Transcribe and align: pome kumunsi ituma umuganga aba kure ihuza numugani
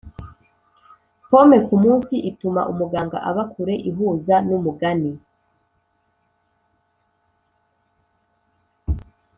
pome 1.29 1.57
kumunsi 1.67 2.15
ituma 2.29 2.61
umuganga 2.71 3.17
aba 3.29 3.43
kure 3.51 3.75
ihuza 3.89 4.35
numugani 4.47 5.11